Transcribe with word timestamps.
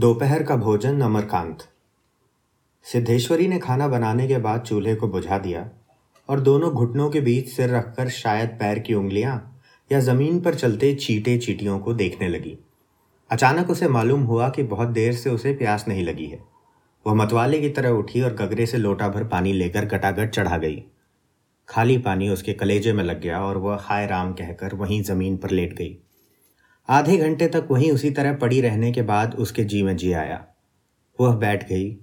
दोपहर 0.00 0.42
का 0.42 0.56
भोजन 0.56 1.00
अमरकांत। 1.00 1.58
सिद्धेश्वरी 2.82 3.48
ने 3.48 3.58
खाना 3.58 3.88
बनाने 3.88 4.28
के 4.28 4.38
बाद 4.38 4.60
चूल्हे 4.60 4.94
को 4.94 5.08
बुझा 5.08 5.38
दिया 5.38 5.70
और 6.28 6.40
दोनों 6.40 6.70
घुटनों 6.70 7.10
के 7.10 7.20
बीच 7.20 7.48
सिर 7.48 7.70
रखकर 7.70 8.08
शायद 8.08 8.48
पैर 8.48 8.78
की 8.78 8.94
उंगलियाँ 8.94 9.60
या 9.92 10.00
ज़मीन 10.00 10.40
पर 10.40 10.54
चलते 10.54 10.94
चीटे 10.94 11.38
चीटियों 11.38 11.78
को 11.78 11.94
देखने 11.94 12.28
लगी। 12.28 12.58
अचानक 13.30 13.70
उसे 13.70 13.88
मालूम 13.88 14.22
हुआ 14.22 14.48
कि 14.48 14.62
बहुत 14.62 14.88
देर 14.88 15.12
से 15.12 15.30
उसे 15.30 15.52
प्यास 15.52 15.88
नहीं 15.88 16.04
लगी 16.04 16.26
है। 16.26 16.44
वह 17.06 17.14
मतवाले 17.14 17.60
की 17.60 17.68
तरह 17.68 17.88
उठी 17.88 18.20
और 18.20 18.34
गगरे 18.34 18.66
से 18.66 18.78
लोटा 18.78 19.08
भर 19.08 19.24
पानी 19.24 19.52
लेकर 19.52 19.84
गटागट 19.84 20.30
चढ़ा 20.30 20.58
गई। 20.58 20.82
खाली 21.68 21.98
पानी 21.98 22.28
उसके 22.28 22.52
कलेजे 22.52 22.92
में 22.92 23.04
लग 23.04 23.20
गया 23.20 23.44
और 23.44 23.56
वह 23.56 23.78
हाय 23.80 24.06
राम 24.06 24.32
कहकर 24.32 24.74
वहीं 24.74 25.02
ज़मीन 25.02 25.36
पर 25.36 25.50
लेट 25.50 25.72
गई। 25.72 25.98
आधे 26.88 27.16
घंटे 27.16 27.46
तक 27.46 27.68
वहीं 27.70 27.90
उसी 27.92 28.10
तरह 28.10 28.32
पड़ी 28.32 28.60
रहने 28.60 28.92
के 28.92 29.02
बाद 29.02 29.34
उसके 29.34 29.64
जी 29.64 29.82
में 29.82 29.96
जी 29.96 30.12
आया। 30.12 30.46
वह 31.20 31.36
बैठ 31.36 31.68
गई। 31.68 31.98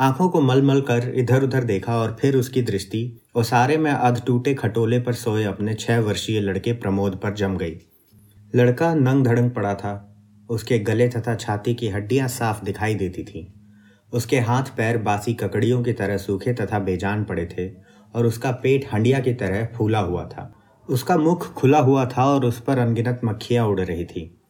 आँखों 0.00 0.28
को 0.28 0.40
मल 0.40 0.62
मल 0.62 0.80
कर 0.80 1.12
इधर 1.14 1.42
उधर 1.42 1.64
देखा 1.64 1.96
और 1.96 2.16
फिर 2.20 2.36
उसकी 2.36 2.62
दृष्टि 2.62 3.20
और 3.36 3.44
सारे 3.44 3.76
में 3.76 3.90
अध 3.90 4.22
टूटे 4.26 4.54
खटोले 4.54 5.00
पर 5.00 5.12
सोए 5.12 5.44
अपने 5.44 5.74
छह 5.74 6.00
वर्षीय 6.00 6.40
लड़के 6.40 6.72
प्रमोद 6.72 7.16
पर 7.16 7.34
जम 7.34 7.56
गई। 7.56 7.76
लड़का 8.54 8.94
नंग 8.94 9.24
धड़ंग 9.24 9.50
पड़ा 9.50 9.74
था। 9.74 10.16
उसके 10.50 10.78
गले 10.78 11.08
तथा 11.08 11.34
छाती 11.34 11.74
की 11.74 11.88
हड्डियाँ 11.88 12.28
साफ़ 12.28 12.64
दिखाई 12.64 12.94
देती 12.94 13.24
थीं। 13.24 13.46
उसके 14.12 14.40
हाथ 14.40 14.62
पैर 14.62 14.98
बासी 14.98 15.34
ककड़ियों 15.34 15.82
की 15.82 15.92
तरह 15.92 16.16
सूखे 16.16 16.52
तथा 16.52 16.78
बेजान 16.78 17.24
पड़े 17.24 17.48
थे 17.58 17.70
और 18.14 18.26
उसका 18.26 18.50
पेट 18.50 18.84
हंडिया 18.92 19.20
की 19.20 19.34
तरह 19.34 19.68
फूला 19.76 19.98
हुआ 19.98 20.24
था। 20.24 20.52
उसका 20.88 21.16
मुख 21.16 21.52
खुला 21.54 21.78
हुआ 21.78 22.04
था 22.06 22.24
और 22.24 22.44
उस 22.44 22.60
पर 22.60 22.78
अनगिनत 22.78 23.20
मक्खियाँ 23.24 23.66
उड़ 23.66 23.80
रही 23.80 24.04
थी। 24.04 24.40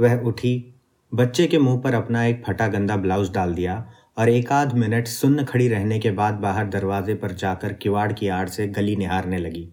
वह 0.00 0.20
उठी, 0.20 0.74
बच्चे 1.14 1.46
के 1.46 1.58
मुँह 1.58 1.80
पर 1.80 1.94
अपना 1.94 2.24
एक 2.24 2.42
फटा 2.46 2.68
गंदा 2.68 2.96
ब्लाउज 2.96 3.30
डाल 3.32 3.54
दिया 3.54 3.92
और 4.18 4.28
एक 4.28 4.52
आध 4.52 4.74
मिनट 4.74 5.06
सुन्न 5.06 5.44
खड़ी 5.44 5.68
रहने 5.68 5.98
के 5.98 6.10
बाद 6.10 6.34
बाहर 6.34 6.66
दरवाजे 6.66 7.14
पर 7.14 7.32
जाकर 7.32 7.72
किवाड़ 7.72 8.12
की 8.12 8.28
आड़ 8.28 8.48
से 8.48 8.66
गली 8.68 8.96
निहारने 8.96 9.38
लगी। 9.38 9.68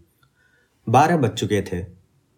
बारह 0.90 1.18
बज 1.18 1.30
चुके 1.30 1.62
थे। 1.62 1.84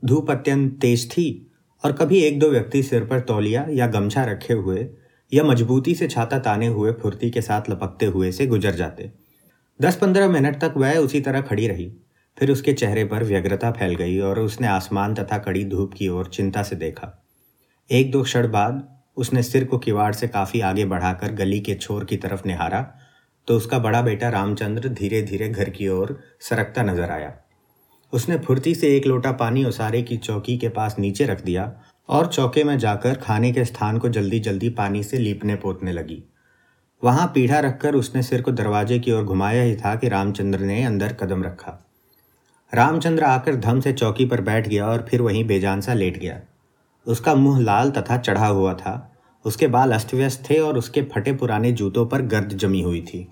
धूप 0.05 0.31
अत्यंत 0.31 0.79
तेज 0.81 1.09
थी 1.11 1.51
और 1.83 1.91
कभी 1.91 2.19
एक 2.19 2.39
दो 2.39 2.49
व्यक्ति 2.49 2.83
सिर 2.83 3.05
पर 3.05 3.19
तौलिया 3.19 3.65
या 3.69 3.87
गमछा 3.87 4.23
रखे 4.23 4.53
हुए 4.53 4.87
या 5.33 5.43
मजबूती 5.43 5.95
से 5.95 6.07
छाता 6.07 6.39
ताने 6.39 6.67
हुए 6.67 6.91
फुर्ती 6.91 7.29
के 7.29 7.41
साथ 7.41 7.69
लपकते 7.69 8.05
हुए 8.05 8.31
से 8.31 8.47
गुजर 8.47 8.75
जाते। 8.75 9.11
दस 9.81 9.95
पंद्रह 9.95 10.29
मिनट 10.29 10.61
तक 10.61 10.73
वह 10.77 10.97
उसी 10.97 11.21
तरह 11.21 11.41
खड़ी 11.41 11.67
रही। 11.67 11.91
फिर 12.37 12.51
उसके 12.51 12.73
चेहरे 12.73 13.03
पर 13.05 13.23
व्यग्रता 13.23 13.71
फैल 13.71 13.95
गई 13.95 14.17
और 14.19 14.39
उसने 14.39 14.67
आसमान 14.67 15.13
तथा 15.15 15.37
कड़ी 15.37 15.63
धूप 15.65 15.93
की 15.93 16.07
ओर 16.07 16.27
चिंता 16.27 16.63
से 16.63 16.75
देखा। 16.75 17.11
एक 17.89 18.11
दो 18.11 18.21
क्षण 18.23 18.47
बाद 18.51 18.87
उसने 19.17 19.43
सिर 19.43 19.65
को 19.65 19.77
किवाड़ 19.77 20.13
से 20.13 20.27
काफ़ी 20.27 20.59
आगे 20.61 20.85
बढ़ाकर 20.85 21.31
गली 21.33 21.59
के 21.59 21.75
छोर 21.75 22.05
की 22.05 22.17
तरफ़ 22.17 22.47
निहारा 22.47 22.81
तो 23.47 23.55
उसका 23.57 23.79
बड़ा 23.79 24.01
बेटा 24.01 24.29
रामचंद्र 24.29 24.89
धीरे 24.89 25.21
धीरे 25.21 25.49
घर 25.49 25.69
की 25.69 25.87
ओर 25.87 26.17
सरकता 26.39 26.83
नज़र 26.83 27.11
आया। 27.11 27.33
उसने 28.13 28.37
फुर्ती 28.37 28.73
से 28.75 28.95
एक 28.97 29.05
लोटा 29.05 29.31
पानी 29.31 29.63
उसारे 29.65 30.01
की 30.01 30.17
चौकी 30.17 30.57
के 30.57 30.69
पास 30.69 30.95
नीचे 30.99 31.25
रख 31.25 31.43
दिया 31.43 31.71
और 32.09 32.27
चौके 32.27 32.63
में 32.63 32.77
जाकर 32.77 33.15
खाने 33.15 33.51
के 33.51 33.65
स्थान 33.65 33.97
को 33.97 34.09
जल्दी 34.09 34.39
जल्दी 34.39 34.69
पानी 34.71 35.03
से 35.03 35.17
लीपने 35.17 35.55
पोतने 35.55 35.91
लगी। 35.91 36.23
वहाँ 37.03 37.27
पीढ़ा 37.35 37.59
रखकर 37.59 37.95
उसने 37.95 38.23
सिर 38.23 38.41
को 38.41 38.51
दरवाजे 38.51 38.99
की 38.99 39.11
ओर 39.11 39.23
घुमाया 39.23 39.63
ही 39.63 39.75
था 39.75 39.95
कि 39.95 40.09
रामचंद्र 40.09 40.59
ने 40.59 40.83
अंदर 40.83 41.13
कदम 41.13 41.43
रखा। 41.43 41.77
रामचंद्र 42.73 43.23
आकर 43.23 43.55
धम 43.55 43.79
से 43.79 43.93
चौकी 43.93 44.25
पर 44.25 44.41
बैठ 44.41 44.67
गया 44.67 44.87
और 44.87 45.05
फिर 45.09 45.21
वहीं 45.21 45.43
बेजान 45.43 45.81
सा 45.81 45.93
लेट 45.93 46.17
गया। 46.17 46.41
उसका 47.07 47.35
मुँह 47.35 47.59
लाल 47.59 47.91
तथा 47.91 48.17
चढ़ा 48.17 48.47
हुआ 48.47 48.73
था। 48.73 49.11
उसके 49.45 49.67
बाल 49.67 49.91
अस्त 49.91 50.13
व्यस्त 50.13 50.49
थे 50.49 50.59
और 50.59 50.77
उसके 50.77 51.01
फटे 51.03 51.33
पुराने 51.33 51.71
जूतों 51.71 52.05
पर 52.05 52.21
गर्द 52.21 52.49
जमी 52.49 52.81
हुई 52.81 53.01
थी। 53.01 53.27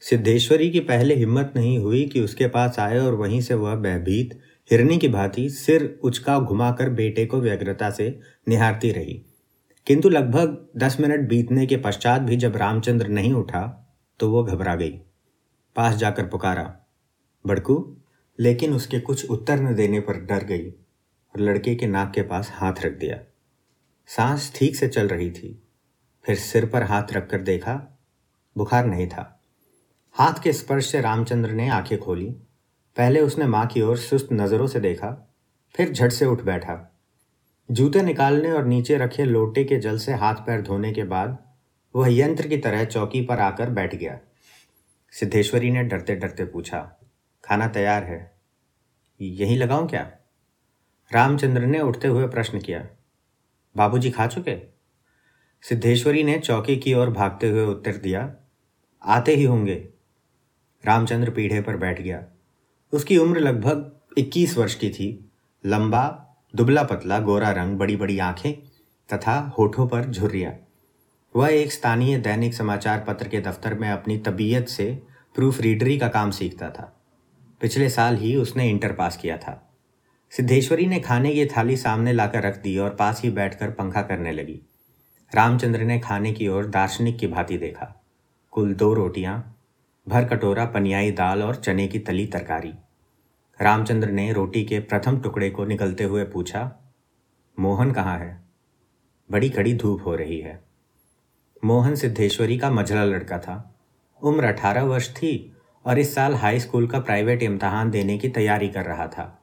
सिद्धेश्वरी 0.00 0.70
की 0.70 0.80
पहले 0.80 1.14
हिम्मत 1.14 1.52
नहीं 1.56 1.78
हुई 1.78 2.04
कि 2.04 2.20
उसके 2.20 2.46
पास 2.46 2.78
आए 2.78 2.98
और 2.98 3.14
वहीं 3.14 3.40
से 3.40 3.54
वह 3.54 3.74
भयभीत, 3.74 4.38
हिरनी 4.70 4.98
की 4.98 5.08
भांति 5.08 5.48
सिर 5.50 5.98
उचका 6.02 6.38
घुमाकर 6.38 6.90
बेटे 6.90 7.26
को 7.26 7.40
व्यग्रता 7.40 7.90
से 7.90 8.18
निहारती 8.48 8.90
रही। 8.90 9.22
किंतु 9.86 10.08
लगभग 10.08 10.66
दस 10.76 10.96
मिनट 11.00 11.28
बीतने 11.28 11.66
के 11.66 11.76
पश्चात 11.76 12.22
भी 12.22 12.36
जब 12.36 12.56
रामचंद्र 12.56 13.08
नहीं 13.08 13.32
उठा 13.32 13.94
तो 14.20 14.30
वो 14.30 14.42
घबरा 14.44 14.74
गई। 14.74 15.00
पास 15.76 15.96
जाकर 15.96 16.26
पुकारा, 16.26 16.76
बड़कू 17.46 17.96
लेकिन 18.38 18.74
उसके 18.74 19.00
कुछ 19.00 19.30
उत्तर 19.30 19.60
न 19.60 19.74
देने 19.74 20.00
पर 20.00 20.16
डर 20.20 20.44
गई 20.44 20.68
और 20.68 21.40
लड़के 21.40 21.74
के 21.74 21.86
नाक 21.86 22.12
के 22.14 22.22
पास 22.22 22.50
हाथ 22.54 22.84
रख 22.84 22.92
दिया। 22.92 23.18
सांस 24.08 24.52
ठीक 24.56 24.76
से 24.76 24.88
चल 24.88 25.08
रही 25.08 25.30
थी, 25.30 25.62
फिर 26.24 26.36
सिर 26.36 26.66
पर 26.66 26.82
हाथ 26.82 27.12
रखकर 27.12 27.42
देखा, 27.42 27.74
बुखार 28.56 28.86
नहीं 28.86 29.06
था। 29.08 29.32
हाथ 30.16 30.42
के 30.42 30.52
स्पर्श 30.52 30.86
से 30.86 31.00
रामचंद्र 31.00 31.50
ने 31.50 31.68
आँखें 31.68 31.98
खोली। 31.98 32.28
पहले 32.96 33.20
उसने 33.20 33.46
माँ 33.46 33.66
की 33.66 33.82
ओर 33.82 33.96
सुस्त 33.96 34.28
नज़रों 34.32 34.66
से 34.66 34.80
देखा, 34.80 35.10
फिर 35.74 35.92
झट 35.92 36.12
से 36.12 36.26
उठ 36.26 36.42
बैठा। 36.42 36.92
जूते 37.68 38.02
निकालने 38.02 38.50
और 38.50 38.64
नीचे 38.64 38.96
रखे 38.96 39.24
लोटे 39.24 39.64
के 39.64 39.76
जल 39.76 39.98
से 39.98 40.12
हाथ 40.12 40.34
पैर 40.34 40.62
धोने 40.62 40.92
के 40.92 41.04
बाद 41.04 41.38
वह 41.94 42.08
यंत्र 42.12 42.48
की 42.48 42.56
तरह 42.56 42.84
चौकी 42.84 43.22
पर 43.22 43.38
आकर 43.38 43.70
बैठ 43.70 43.94
गया। 43.94 44.18
सिद्धेश्वरी 45.12 45.70
ने 45.70 45.82
डरते 45.82 46.14
डरते 46.16 46.44
पूछा 46.44 46.78
खाना 47.46 47.68
तैयार 47.68 48.04
है। 48.04 48.36
यहीं 49.20 49.58
लगाऊँ 49.58 49.88
क्या? 49.88 50.10
रामचंद्र 51.10 51.62
ने 51.62 51.80
उठते 51.80 52.08
हुए 52.08 52.26
प्रश्न 52.28 52.60
किया, 52.60 52.86
बाबूजी 53.76 54.10
खा 54.10 54.26
चुके? 54.26 54.56
सिद्धेश्वरी 55.62 56.22
ने 56.24 56.38
चौकी 56.38 56.76
की 56.76 56.94
ओर 56.94 57.10
भागते 57.10 57.48
हुए 57.48 57.64
उत्तर 57.64 57.96
दिया, 57.96 58.34
आते 59.02 59.34
ही 59.34 59.44
होंगे। 59.44 59.88
रामचंद्र 60.84 61.30
पीढ़े 61.30 61.60
पर 61.60 61.76
बैठ 61.76 62.00
गया। 62.00 62.24
उसकी 62.92 63.18
उम्र 63.18 63.40
लगभग 63.40 64.18
इक्कीस 64.18 64.56
वर्ष 64.58 64.74
की 64.74 64.90
थी। 64.90 65.30
लंबा, 65.66 66.36
दुबला 66.56 66.82
पतला, 66.82 67.18
गोरा 67.18 67.50
रंग 67.50 67.78
बड़ी 67.78 67.96
बड़ी 67.96 68.18
आँखें 68.18 68.52
तथा 69.12 69.54
होठों 69.58 69.86
पर 69.88 70.04
झुर्रिया। 70.04 70.56
वह 71.36 71.48
एक 71.48 71.72
स्थानीय 71.72 72.18
दैनिक 72.18 72.54
समाचार 72.54 73.04
पत्र 73.08 73.28
के 73.28 73.40
दफ्तर 73.40 73.74
में 73.74 73.88
अपनी 73.90 74.18
तबीयत 74.18 74.68
से 74.68 75.02
प्रूफ 75.34 75.60
रीडरी 75.60 75.98
का 75.98 76.08
काम 76.08 76.30
सीखता 76.30 76.70
था। 76.70 76.95
पिछले 77.60 77.88
साल 77.88 78.16
ही 78.16 78.36
उसने 78.36 78.70
इंटर 78.70 78.92
पास 78.92 79.16
किया 79.16 79.36
था। 79.36 79.70
सिद्धेश्वरी 80.30 80.86
ने 80.86 81.00
खाने 81.00 81.32
की 81.34 81.46
थाली 81.46 81.76
सामने 81.76 82.12
लाकर 82.12 82.42
रख 82.42 82.62
दी 82.62 82.78
और 82.78 82.90
पास 82.90 83.22
ही 83.22 83.30
बैठकर 83.30 83.70
पंखा 83.70 84.02
करने 84.02 84.32
लगी। 84.32 84.60
रामचंद्र 85.34 85.80
ने 85.80 85.98
खाने 86.00 86.32
की 86.32 86.48
ओर 86.48 86.66
दार्शनिक 86.66 87.18
की 87.18 87.26
भांति 87.26 87.58
देखा। 87.58 88.02
कुल 88.50 88.74
दो 88.74 88.94
रोटियाँ, 88.94 89.56
भर 90.08 90.24
कटोरा, 90.24 90.64
पनियाई 90.64 91.10
दाल 91.10 91.42
और 91.42 91.54
चने 91.54 91.88
की 91.88 91.98
तली 91.98 92.26
तरकारी। 92.26 92.74
रामचंद्र 93.62 94.10
ने 94.10 94.32
रोटी 94.32 94.64
के 94.64 94.80
प्रथम 94.80 95.20
टुकड़े 95.20 95.50
को 95.50 95.64
निकलते 95.64 96.04
हुए 96.04 96.24
पूछा, 96.24 96.78
मोहन 97.60 97.92
कहाँ 97.92 98.18
है? 98.18 98.44
बड़ी 99.30 99.50
कड़ी 99.50 99.74
धूप 99.74 100.06
हो 100.06 100.14
रही 100.14 100.40
है। 100.40 100.64
मोहन 101.64 101.94
सिद्धेश्वरी 101.94 102.58
का 102.58 102.70
मझला 102.70 103.04
लड़का 103.04 103.38
था। 103.38 103.74
उम्र 104.22 104.44
अठारह 104.44 104.82
वर्ष 104.82 105.10
थी। 105.10 105.55
और 105.86 105.98
इस 105.98 106.14
साल 106.14 106.34
हाई 106.34 106.60
स्कूल 106.60 106.86
का 106.86 107.00
प्राइवेट 107.00 107.42
इम्तहान 107.42 107.90
देने 107.90 108.18
की 108.18 108.28
तैयारी 108.28 108.68
कर 108.68 108.84
रहा 108.84 109.06
था। 109.06 109.42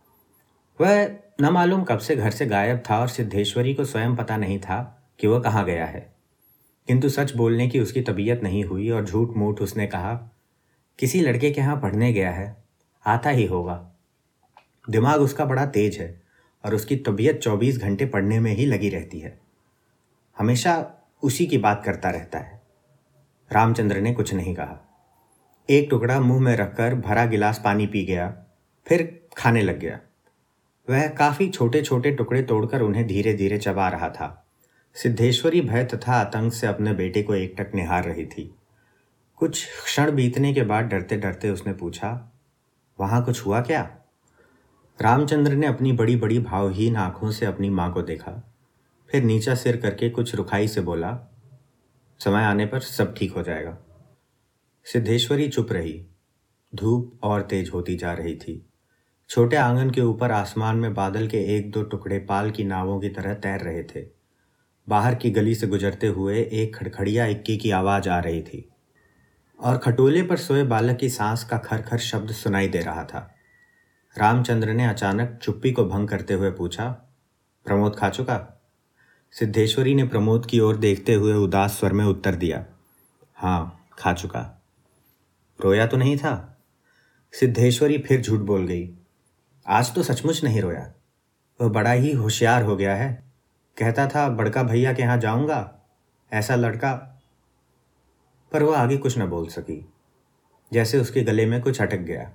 वह 0.81 1.15
न 1.41 1.49
मालूम 1.49 1.83
कब 1.83 1.97
से 1.97 2.15
घर 2.15 2.31
से 2.31 2.45
गायब 2.45 2.83
था 2.89 2.99
और 2.99 3.07
सिद्धेश्वरी 3.07 3.73
को 3.73 3.85
स्वयं 3.85 4.15
पता 4.15 4.37
नहीं 4.37 4.59
था 4.59 5.09
कि 5.19 5.27
वह 5.27 5.39
कहाँ 5.39 5.65
गया 5.65 5.85
है। 5.85 6.13
किंतु 6.87 7.09
सच 7.09 7.35
बोलने 7.35 7.67
की 7.67 7.79
उसकी 7.79 8.01
तबीयत 8.01 8.43
नहीं 8.43 8.63
हुई 8.63 8.89
और 8.89 9.05
झूठ 9.05 9.29
मूठ 9.37 9.61
उसने 9.61 9.87
कहा, 9.87 10.29
किसी 10.99 11.21
लड़के 11.21 11.51
के 11.51 11.61
यहाँ 11.61 11.81
पढ़ने 11.81 12.13
गया 12.13 12.31
है, 12.31 12.63
आता 13.05 13.29
ही 13.29 13.45
होगा। 13.45 13.91
दिमाग 14.89 15.21
उसका 15.21 15.45
बड़ा 15.45 15.65
तेज 15.65 15.97
है 15.99 16.21
और 16.65 16.75
उसकी 16.75 16.95
तबीयत 16.95 17.39
चौबीस 17.39 17.77
घंटे 17.77 18.05
पढ़ने 18.05 18.39
में 18.39 18.51
ही 18.51 18.65
लगी 18.65 18.89
रहती 18.89 19.19
है। 19.19 19.39
हमेशा 20.37 20.91
उसी 21.23 21.45
की 21.45 21.57
बात 21.57 21.83
करता 21.85 22.09
रहता 22.09 22.39
है। 22.39 22.61
रामचंद्र 23.51 24.01
ने 24.01 24.13
कुछ 24.13 24.33
नहीं 24.33 24.55
कहा। 24.55 24.92
एक 25.69 25.87
टुकड़ा 25.89 26.19
मुँह 26.19 26.39
में 26.41 26.55
रखकर 26.55 26.95
भरा 26.95 27.25
गिलास 27.25 27.61
पानी 27.63 27.85
पी 27.87 28.03
गया, 28.05 28.27
फिर 28.87 29.27
खाने 29.37 29.61
लग 29.61 29.79
गया। 29.79 29.99
वह 30.87 31.07
काफ़ी 31.09 31.47
छोटे 31.49 31.81
छोटे 31.81 32.11
टुकड़े 32.11 32.41
तोड़कर 32.43 32.81
उन्हें 32.81 33.05
धीरे 33.07 33.33
धीरे 33.33 33.57
चबा 33.57 33.87
रहा 33.89 34.09
था। 34.09 34.27
सिद्धेश्वरी 34.95 35.61
भय 35.61 35.83
तथा 35.85 36.13
आतंक 36.13 36.53
से 36.53 36.67
अपने 36.67 36.93
बेटे 36.93 37.23
को 37.23 37.35
एकटक 37.35 37.75
निहार 37.75 38.03
रही 38.03 38.25
थी। 38.25 38.53
कुछ 39.37 39.65
क्षण 39.83 40.11
बीतने 40.11 40.53
के 40.53 40.63
बाद 40.63 40.85
डरते 40.85 41.17
डरते 41.17 41.49
उसने 41.49 41.73
पूछा, 41.73 42.11
वहाँ 42.99 43.23
कुछ 43.25 43.45
हुआ 43.45 43.61
क्या? 43.61 43.81
रामचंद्र 44.99 45.53
ने 45.53 45.67
अपनी 45.67 45.91
बड़ी 45.91 46.15
बड़ी 46.15 46.39
भावहीन 46.39 46.95
आँखों 46.95 47.31
से 47.31 47.45
अपनी 47.45 47.69
माँ 47.69 47.91
को 47.93 48.01
देखा, 48.01 48.31
फिर 49.09 49.23
नीचा 49.23 49.55
सिर 49.55 49.77
करके 49.77 50.09
कुछ 50.09 50.35
रुखाई 50.35 50.67
से 50.67 50.81
बोला, 50.81 51.17
समय 52.21 52.43
आने 52.43 52.65
पर 52.65 52.79
सब 52.79 53.15
ठीक 53.15 53.33
हो 53.33 53.43
जाएगा। 53.43 53.77
सिद्धेश्वरी 54.85 55.49
चुप 55.49 55.71
रही। 55.71 56.05
धूप 56.75 57.19
और 57.23 57.41
तेज 57.41 57.71
होती 57.73 57.95
जा 57.95 58.13
रही 58.13 58.35
थी। 58.35 58.65
छोटे 59.29 59.55
आँगन 59.55 59.89
के 59.89 60.01
ऊपर 60.01 60.31
आसमान 60.31 60.77
में 60.77 60.93
बादल 60.93 61.27
के 61.27 61.57
एक 61.57 61.71
दो 61.71 61.83
टुकड़े 61.83 62.19
पाल 62.19 62.51
की 62.51 62.63
नावों 62.63 62.99
की 62.99 63.09
तरह 63.09 63.33
तैर 63.33 63.59
रहे 63.59 63.83
थे। 63.83 64.07
बाहर 64.89 65.15
की 65.15 65.31
गली 65.31 65.55
से 65.55 65.67
गुजरते 65.67 66.07
हुए 66.07 66.39
एक 66.39 66.75
खड़खड़िया 66.75 67.25
इक्की 67.25 67.57
की 67.57 67.71
आवाज़ 67.71 68.09
आ 68.09 68.19
रही 68.19 68.41
थी। 68.41 68.69
और 69.59 69.77
खटोले 69.77 70.23
पर 70.23 70.37
सोए 70.37 70.63
बालक 70.63 70.97
की 70.97 71.09
सांस 71.09 71.43
का 71.43 71.57
खर 71.57 71.81
खर 71.81 71.97
शब्द 71.97 72.31
सुनाई 72.31 72.67
दे 72.67 72.79
रहा 72.79 73.03
था। 73.03 73.35
रामचंद्र 74.17 74.73
ने 74.73 74.85
अचानक 74.85 75.39
चुप्पी 75.43 75.71
को 75.71 75.85
भंग 75.85 76.07
करते 76.07 76.33
हुए 76.33 76.51
पूछा, 76.51 76.89
प्रमोद 77.65 77.95
खा 77.95 78.09
चुका? 78.09 78.63
सिद्धेश्वरी 79.31 79.95
ने 79.95 80.03
प्रमोद 80.03 80.45
की 80.45 80.59
ओर 80.59 80.77
देखते 80.77 81.13
हुए 81.13 81.33
उदास 81.33 81.79
स्वर 81.79 81.93
में 81.93 82.05
उत्तर 82.05 82.35
दिया 82.35 82.65
हाँ 83.35 83.87
खा 83.99 84.13
चुका। 84.13 84.62
रोया 85.63 85.87
तो 85.87 85.97
नहीं 85.97 86.17
था। 86.17 86.63
सिद्धेश्वरी 87.33 87.97
फिर 87.97 88.21
झूठ 88.21 88.39
बोल 88.39 88.67
गई। 88.67 88.95
आज 89.67 89.95
तो 89.95 90.03
सचमुच 90.03 90.43
नहीं 90.43 90.61
रोया। 90.61 90.93
वह 91.61 91.69
बड़ा 91.69 91.91
ही 91.91 92.11
होशियार 92.11 92.63
हो 92.63 92.75
गया 92.75 92.95
है। 92.95 93.23
कहता 93.77 94.07
था, 94.07 94.29
बड़का 94.29 94.63
भैया 94.63 94.93
के 94.93 95.01
यहाँ 95.01 95.17
जाऊँगा। 95.17 95.81
ऐसा 96.33 96.55
लड़का। 96.55 97.21
पर 98.51 98.63
वह 98.63 98.77
आगे 98.77 98.97
कुछ 98.97 99.17
न 99.17 99.25
बोल 99.25 99.47
सकी। 99.47 99.93
जैसे 100.73 100.99
उसके 100.99 101.21
गले 101.21 101.45
में 101.45 101.61
कुछ 101.61 101.81
अटक 101.81 101.97
गया। 101.97 102.33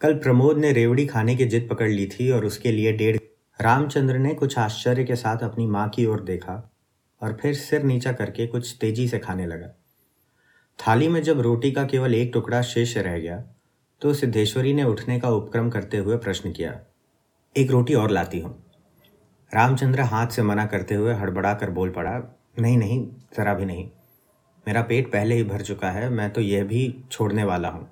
कल 0.00 0.14
प्रमोद 0.14 0.58
ने 0.58 0.72
रेवड़ी 0.72 1.06
खाने 1.06 1.36
की 1.36 1.44
जिद 1.44 1.68
पकड़ 1.70 1.90
ली 1.90 2.06
थी 2.06 2.30
और 2.30 2.44
उसके 2.44 2.72
लिए 2.72 2.92
डेढ़ 2.92 3.16
रामचंद्र 3.60 4.18
ने 4.18 4.34
कुछ 4.34 4.58
आश्चर्य 4.58 5.04
के 5.04 5.16
साथ 5.16 5.38
अपनी 5.38 5.66
माँ 5.66 5.88
की 5.88 6.06
ओर 6.06 6.20
देखा 6.20 6.70
और 7.22 7.38
फिर 7.42 7.54
सिर 7.54 7.82
नीचा 7.82 8.12
करके 8.12 8.46
कुछ 8.46 8.76
तेज़ी 8.80 9.08
से 9.08 9.18
खाने 9.18 9.46
लगा। 9.46 9.81
थाली 10.78 11.08
में 11.08 11.22
जब 11.22 11.40
रोटी 11.40 11.70
का 11.72 11.82
केवल 11.84 12.14
एक 12.14 12.30
टुकड़ा 12.34 12.60
शेष 12.62 12.96
रह 12.96 13.18
गया 13.18 13.36
तो 14.02 14.12
सिद्धेश्वरी 14.14 14.72
ने 14.74 14.84
उठने 14.84 15.18
का 15.20 15.28
उपक्रम 15.30 15.68
करते 15.70 15.96
हुए 15.96 16.16
प्रश्न 16.16 16.50
किया, 16.52 16.72
एक 17.56 17.70
रोटी 17.70 17.94
और 17.94 18.10
लाती 18.10 18.38
हूँ? 18.40 18.54
रामचंद्र 19.52 20.00
हाथ 20.02 20.26
से 20.26 20.42
मना 20.42 20.64
करते 20.66 20.94
हुए 20.94 21.12
हड़बड़ा 21.14 21.52
कर 21.54 21.70
बोल 21.70 21.90
पड़ा, 21.90 22.12
नहीं 22.58 22.76
नहीं, 22.78 23.06
ज़रा 23.36 23.54
भी 23.54 23.64
नहीं। 23.64 23.84
मेरा 24.66 24.82
पेट 24.82 25.10
पहले 25.12 25.34
ही 25.34 25.44
भर 25.44 25.62
चुका 25.62 25.90
है, 25.90 26.08
मैं 26.10 26.30
तो 26.32 26.40
यह 26.40 26.64
भी 26.64 27.04
छोड़ने 27.10 27.44
वाला 27.44 27.68
हूँ। 27.68 27.88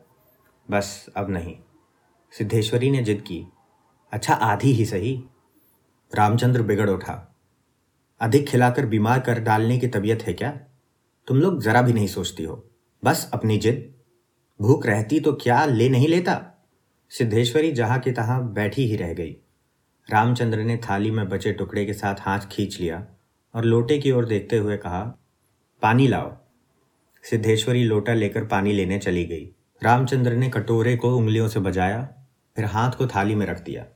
बस, 0.68 1.06
अब 1.16 1.30
नहीं। 1.30 1.54
सिद्धेश्वरी 2.32 2.90
ने 2.90 3.02
जिद 3.02 3.20
की 3.20 3.44
अच्छा 4.12 4.34
आधी 4.34 4.72
ही 4.72 4.86
सही? 4.86 5.14
रामचंद्र 6.12 6.62
बिगड़ 6.62 6.88
उठा, 6.90 7.14
अधिक 8.20 8.48
खिलाकर 8.48 8.86
बीमार 8.86 9.20
कर 9.20 9.40
डालने 9.40 9.78
की 9.78 9.88
तबीयत 9.88 10.22
है 10.22 10.32
क्या? 10.32 10.50
तुम 11.28 11.36
लोग 11.36 11.62
जरा 11.62 11.82
भी 11.82 11.92
नहीं 11.92 12.06
सोचती 12.08 12.44
हो। 12.44 12.64
बस 13.04 13.30
अपनी 13.34 13.58
जिद। 13.58 13.94
भूख 14.60 14.86
रहती 14.86 15.20
तो 15.20 15.32
क्या 15.32 15.64
ले 15.64 15.88
नहीं 15.88 16.08
लेता? 16.08 16.64
सिद्धेश्वरी 17.10 17.72
जहाँ 17.72 17.98
की 17.98 18.12
तहां 18.12 18.54
बैठी 18.54 18.86
ही 18.86 18.96
रह 18.96 19.12
गई। 19.14 19.36
रामचंद्र 20.10 20.58
ने 20.58 20.76
थाली 20.76 21.10
में 21.10 21.28
बचे 21.28 21.52
टुकड़े 21.52 21.86
के 21.86 21.92
साथ 21.92 22.14
हाथ 22.20 22.38
खींच 22.38 22.80
लिया 22.80 23.06
और 23.54 23.64
लोटे 23.64 23.98
की 23.98 24.10
ओर 24.10 24.24
देखते 24.24 24.56
हुए 24.56 24.76
कहा, 24.76 25.18
पानी 25.82 26.08
लाओ। 26.08 26.36
सिद्धेश्वरी 27.22 27.84
लोटा 27.84 28.14
लेकर 28.14 28.44
पानी 28.44 28.72
लेने 28.72 28.98
चली 28.98 29.24
गई। 29.24 29.50
रामचंद्र 29.82 30.32
ने 30.32 30.48
कटोरे 30.48 30.96
को 30.96 31.16
उंगलियों 31.16 31.48
से 31.48 31.60
बजाया, 31.60 32.14
फिर 32.56 32.64
हाथ 32.64 32.90
को 32.90 33.06
थाली 33.06 33.34
में 33.34 33.46
रख 33.46 33.62
दिया। 33.62 33.86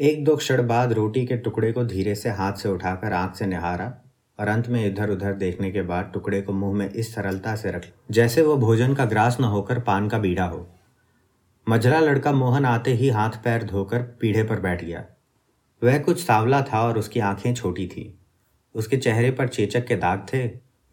एक 0.00 0.24
दो 0.24 0.36
क्षण 0.36 0.66
बाद 0.66 0.92
रोटी 0.92 1.26
के 1.26 1.36
टुकड़े 1.36 1.72
को 1.72 1.84
धीरे 1.84 2.14
से 2.14 2.30
हाथ 2.30 2.52
से 2.52 2.68
उठाकर 2.68 3.12
आँख 3.12 3.36
से 3.36 3.46
निहारा 3.46 4.03
और 4.38 4.48
अंत 4.48 4.68
में 4.68 4.86
इधर 4.86 5.10
उधर 5.10 5.32
देखने 5.32 5.70
के 5.70 5.82
बाद 5.82 6.10
टुकड़े 6.14 6.42
को 6.42 6.52
मुँह 6.52 6.74
में 6.74 6.90
इस 6.90 7.14
सरलता 7.14 7.56
से 7.56 7.70
रख 7.70 7.86
जैसे 8.10 8.42
वो 8.42 8.56
भोजन 8.56 8.94
का 8.94 9.04
ग्रास 9.04 9.36
न 9.40 9.44
होकर 9.44 9.78
पान 9.78 10.08
का 10.08 10.18
बीड़ा 10.18 10.44
हो। 10.44 10.74
मझला 11.68 12.00
लड़का 12.00 12.32
मोहन 12.32 12.64
आते 12.64 12.92
ही 12.92 13.08
हाथ 13.08 13.30
पैर 13.30 13.62
धोकर 13.62 14.02
पीढ़े 14.02 14.44
पर 14.44 14.60
बैठ 14.60 14.84
गया। 14.84 15.04
वह 15.84 15.98
कुछ 15.98 16.24
सावला 16.24 16.62
था 16.62 16.82
और 16.82 16.98
उसकी 16.98 17.20
आँखें 17.20 17.54
छोटी 17.54 17.86
थी। 17.86 18.18
उसके 18.74 18.96
चेहरे 18.96 19.30
पर 19.30 19.48
चेचक 19.48 19.86
के 19.86 19.96
दाग 19.96 20.26
थे। 20.34 20.46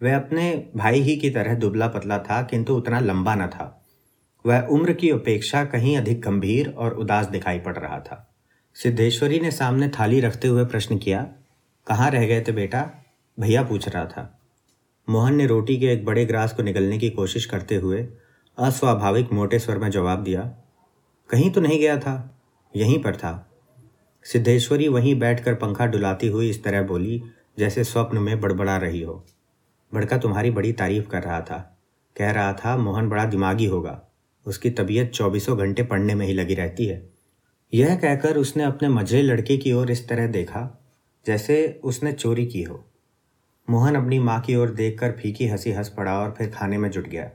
वह 0.03 0.15
अपने 0.15 0.71
भाई 0.75 1.01
ही 1.01 1.15
की 1.15 1.29
तरह 1.29 1.55
दुबला 1.55 1.87
पतला 1.87 2.17
था, 2.17 2.41
किंतु 2.41 2.75
उतना 2.75 2.99
लंबा 2.99 3.35
न 3.35 3.47
था। 3.47 3.85
वह 4.45 4.61
उम्र 4.61 4.93
की 4.93 5.09
अपेक्षा 5.09 5.65
कहीं 5.65 5.97
अधिक 5.97 6.21
गंभीर 6.21 6.69
और 6.69 6.93
उदास 6.93 7.25
दिखाई 7.25 7.59
पड़ 7.59 7.77
रहा 7.77 7.99
था। 7.99 8.35
सिद्धेश्वरी 8.75 9.39
ने 9.39 9.51
सामने 9.51 9.89
थाली 9.89 10.19
रखते 10.19 10.47
हुए 10.47 10.65
प्रश्न 10.65 10.97
किया, 10.97 11.29
कहाँ 11.87 12.11
रह 12.11 12.25
गए 12.25 12.41
थे 12.41 12.51
बेटा? 12.51 13.00
भैया 13.41 13.63
पूछ 13.63 13.89
रहा 13.89 14.05
था। 14.05 14.39
मोहन 15.09 15.35
ने 15.35 15.47
रोटी 15.47 15.77
के 15.77 15.85
एक 15.85 16.05
बड़े 16.05 16.25
ग्रास 16.25 16.53
को 16.53 16.63
निगलने 16.63 16.97
की 16.97 17.09
कोशिश 17.09 17.45
करते 17.45 17.75
हुए 17.75 18.07
अस्वाभाविक 18.57 19.33
मोटे 19.33 19.59
स्वर 19.59 19.77
में 19.77 19.89
जवाब 19.89 20.23
दिया, 20.23 20.41
कहीं 21.29 21.51
तो 21.51 21.61
नहीं 21.61 21.79
गया 21.79 21.97
था, 21.97 22.41
यहीं 22.75 23.01
पर 23.03 23.15
था। 23.15 23.51
सिद्धेश्वरी 24.23 24.87
वहीं 24.87 25.19
बैठकर 25.19 25.53
पंखा 25.53 25.85
डुलाती 25.85 26.27
हुई 26.27 26.49
इस 26.49 26.63
तरह 26.63 26.81
बोली, 26.81 27.23
जैसे 27.59 27.83
स्वप्न 27.83 28.17
में 28.17 28.41
बड़बड़ा 28.41 28.77
रही 28.77 29.01
हो। 29.01 29.25
बड़का 29.93 30.17
तुम्हारी 30.17 30.51
बड़ी 30.51 30.73
तारीफ़ 30.73 31.07
कर 31.07 31.23
रहा 31.23 31.41
था। 31.41 31.77
कह 32.17 32.31
रहा 32.31 32.53
था, 32.53 32.77
मोहन 32.77 33.09
बड़ा 33.09 33.25
दिमागी 33.25 33.65
होगा। 33.65 34.01
उसकी 34.45 34.69
तबीयत 34.69 35.11
चौबीसों 35.11 35.57
घंटे 35.57 35.83
पढ़ने 35.83 36.15
में 36.15 36.25
ही 36.27 36.33
लगी 36.33 36.53
रहती 36.53 36.85
है। 36.85 37.09
यह 37.73 37.95
कहकर 37.95 38.37
उसने 38.37 38.63
अपने 38.63 38.89
मझले 38.89 39.21
लड़के 39.21 39.57
की 39.57 39.73
ओर 39.73 39.91
इस 39.91 40.07
तरह 40.09 40.27
देखा, 40.27 40.81
जैसे 41.25 41.81
उसने 41.83 42.13
चोरी 42.13 42.45
की 42.45 42.63
हो। 42.63 42.90
मोहन 43.71 43.95
अपनी 43.95 44.19
माँ 44.19 44.41
की 44.41 44.55
ओर 44.55 44.69
देखकर 44.69 45.11
फीकी 45.11 45.47
हँसी 45.47 45.71
हंस 45.71 45.89
पड़ा 45.89 46.19
और 46.19 46.35
फिर 46.37 46.49
खाने 46.49 46.77
में 46.77 46.91
जुट 46.91 47.07
गया। 47.07 47.31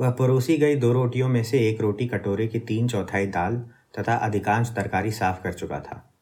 वह 0.00 0.10
परोसी 0.10 0.58
गई 0.58 0.76
दो 0.76 0.92
रोटियों 0.92 1.28
में 1.28 1.44
से 1.44 1.68
एक 1.68 1.80
रोटी 1.80 2.06
कटोरे 2.06 2.46
की 2.46 2.58
तीन 2.58 2.88
चौथाई 2.88 3.26
दाल 3.26 3.56
तथा 3.98 4.14
अधिकांश 4.14 4.72
तरकारी 4.76 5.10
साफ़ 5.10 5.42
कर 5.42 5.52
चुका 5.52 5.80
था। 5.80 6.14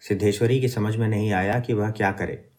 सिद्धेश्वरी 0.00 0.60
की 0.60 0.68
समझ 0.68 0.96
में 0.96 1.08
नहीं 1.08 1.32
आया 1.32 1.60
कि 1.60 1.72
वह 1.72 1.90
क्या 1.90 2.12
करे। 2.12 2.50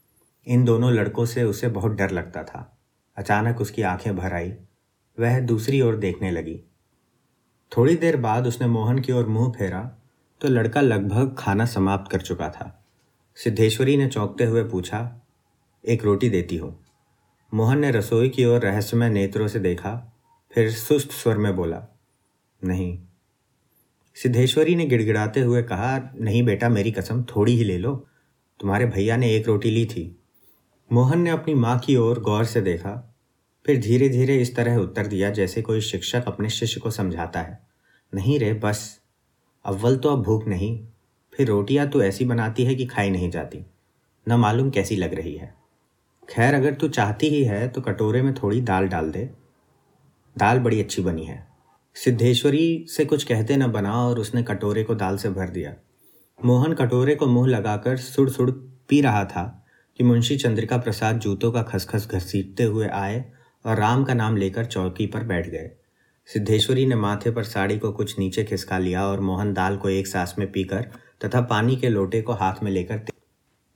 इन 0.48 0.64
दोनों 0.64 0.94
लड़कों 0.94 1.26
से 1.26 1.44
उसे 1.44 1.68
बहुत 1.68 1.92
डर 1.92 2.12
लगता 2.12 2.44
था। 2.44 2.78
अचानक 3.18 3.62
उसकी 3.62 3.82
आँखें 3.82 4.16
भर 4.16 4.34
आई। 4.34 4.54
वह 5.20 5.40
दूसरी 5.40 5.82
ओर 5.82 5.96
देखने 5.96 6.32
लगी। 6.32 6.64
थोड़ी 7.78 7.96
देर 7.96 8.18
बाद 8.18 8.48
उसने 8.48 8.68
मोहन 8.68 9.00
की 9.00 9.12
ओर 9.12 9.28
मुँह 9.28 9.52
फेरा 9.52 9.92
तो 10.42 10.48
लड़का 10.48 10.82
लगभग 10.82 11.36
खाना 11.40 11.66
समाप्त 11.66 12.12
कर 12.12 12.22
चुका 12.22 12.50
था। 12.50 12.86
सिद्धेश्वरी 13.36 13.98
ने 13.98 14.08
चौंकते 14.08 14.46
हुए 14.46 14.64
पूछा 14.64 15.21
एक 15.86 16.04
रोटी 16.06 16.30
देती 16.30 16.58
हूँ। 16.58 16.86
मोहन 17.54 17.80
ने 17.80 17.92
रसोई 17.92 18.30
की 18.30 18.46
ओर 18.46 18.62
रहस्यमय 18.62 19.10
नेत्रों 19.10 19.48
से 19.48 19.60
देखा, 19.60 20.14
फिर 20.54 20.72
सुस्त 20.72 21.12
स्वर 21.12 21.38
में 21.38 21.56
बोला, 21.56 21.88
नहीं। 22.64 23.00
सिद्धेश्वरी 24.16 24.76
ने 24.76 24.86
गिड़गिड़ाते 24.86 25.40
हुए 25.40 25.64
कहा, 25.64 26.14
नहीं 26.20 26.44
बेटा, 26.44 26.70
मेरी 26.70 26.92
कसम, 26.92 27.24
थोड़ी 27.24 27.58
ही 27.58 27.64
ले 27.64 27.78
लो। 27.78 28.08
तुम्हारे 28.60 28.86
भैया 28.86 29.18
ने 29.18 29.36
एक 29.36 29.48
रोटी 29.48 29.72
ली 29.72 29.86
थी। 29.86 30.20
मोहन 30.92 31.22
ने 31.22 31.30
अपनी 31.30 31.54
माँ 31.54 31.80
की 31.80 31.96
ओर 31.96 32.20
गौर 32.20 32.46
से 32.46 32.62
देखा, 32.62 33.16
फिर 33.66 33.82
धीरे 33.82 34.10
धीरे 34.10 34.38
इस 34.38 34.56
तरह 34.56 34.78
उत्तर 34.78 35.08
दिया, 35.08 35.30
जैसे 35.30 35.62
कोई 35.62 35.82
शिक्षक 35.82 36.24
अपने 36.28 36.50
शिष्य 36.50 36.80
को 36.80 36.92
समझाता 36.92 37.42
है। 37.42 37.60
नहीं 38.14 38.40
रे, 38.40 38.54
बस। 38.54 39.02
अव्वल 39.66 39.98
तो 39.98 40.10
अब 40.10 40.24
भूख 40.24 40.48
नहीं। 40.48 40.88
फिर 41.34 41.48
रोटियाँ 41.48 41.88
तो 41.88 42.04
ऐसी 42.04 42.26
बनाती 42.26 42.64
है 42.64 42.76
कि 42.76 42.86
खाई 42.86 43.10
नहीं 43.10 43.30
जाती। 43.30 43.66
न 44.28 44.34
मालूम 44.34 44.70
कैसी 44.70 44.96
लग 44.96 45.14
रही 45.14 45.36
है। 45.36 45.61
खैर, 46.32 46.54
अगर 46.54 46.74
तू 46.74 46.88
चाहती 46.88 47.28
ही 47.28 47.44
है 47.44 47.68
तो 47.68 47.82
कटोरे 47.82 48.22
में 48.22 48.34
थोड़ी 48.34 48.62
दाल 48.62 48.88
डाल 48.88 49.12
दे। 49.12 49.30
दाल 50.38 50.60
बड़ी 50.60 50.80
अच्छी 50.80 51.02
बनी 51.02 51.24
है। 51.24 51.48
सिद्धेश्वरी 51.96 52.86
से 52.90 53.06
कुछ 53.06 53.24
कहते 53.24 53.58
न 53.58 53.68
बना 53.68 53.94
और 53.94 54.20
उसने 54.20 54.44
कटोरे 54.44 54.84
को 54.84 54.96
दाल 54.96 55.18
से 55.18 55.30
भर 55.30 55.50
दिया। 55.50 55.74
मोहन 56.46 56.74
कटोरे 56.74 57.16
को 57.16 57.28
मुँह 57.28 57.48
लगाकर 57.48 57.98
सुड़ 57.98 58.30
सुड़ 58.30 58.52
पी 58.52 59.02
रहा 59.02 59.26
था 59.26 59.66
कि 59.98 60.04
मुंशी 60.04 60.38
चंद्रिका 60.38 60.78
प्रसाद 60.78 61.20
जूतों 61.20 61.52
का 61.52 61.64
खसखस 61.64 62.08
घसीटते 62.12 62.64
हुए 62.64 62.88
आए 62.88 63.32
और 63.66 63.78
राम 63.78 64.04
का 64.04 64.14
नाम 64.14 64.38
लेकर 64.38 64.66
चौकी 64.66 65.08
पर 65.08 65.24
बैठ 65.24 65.48
गए। 65.48 65.72
सिद्धेश्वरी 66.26 66.86
ने 66.86 66.96
माथे 66.96 67.32
पर 67.32 67.44
साड़ी 67.44 67.80
को 67.80 67.92
कुछ 67.92 68.20
नीचे 68.20 68.44
खिसका 68.44 68.78
लिया 68.78 69.06
और 69.08 69.20
मोहन 69.20 69.54
दाल 69.54 69.78
को 69.78 69.90
एक 69.90 70.08
सांस 70.08 70.36
में 70.40 70.52
पीकर 70.52 70.90
तथा 71.26 71.42
पानी 71.42 71.76
के 71.76 71.90
लोटे 71.90 72.22
को 72.22 72.34
हाथ 72.34 72.64
में 72.64 72.72
लेकर 72.72 73.06